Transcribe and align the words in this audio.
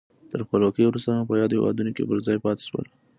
تر 0.31 0.39
خپلواکۍ 0.47 0.83
وروسته 0.85 1.09
هم 1.11 1.23
په 1.29 1.33
یادو 1.41 1.55
هېوادونو 1.57 1.91
کې 1.95 2.07
پر 2.09 2.17
ځای 2.27 2.37
پاتې 2.45 2.63
شول. 2.69 2.85